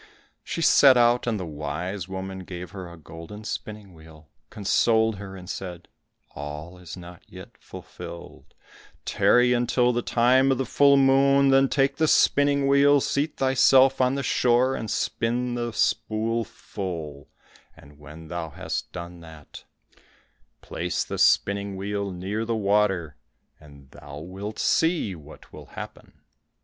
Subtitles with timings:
[0.43, 5.35] She set out, and the wise woman gave her a golden spinning wheel, consoled her
[5.35, 5.89] and said,
[6.33, 8.55] "All is not yet fulfilled,
[9.05, 14.01] tarry until the time of the full moon, then take the spinning wheel, seat thyself
[14.01, 17.29] on the shore, and spin the spool full,
[17.77, 19.65] and when thou hast done that,
[20.63, 23.17] place the spinning wheel near the water,
[23.59, 26.21] and thou wilt see what will happen."